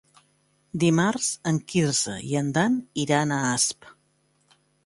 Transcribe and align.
Dimarts 0.83 1.27
en 1.51 1.59
Quirze 1.73 2.15
i 2.31 2.35
en 2.41 2.51
Dan 2.57 2.81
iran 3.07 3.37
a 3.37 3.41
Asp. 3.55 3.91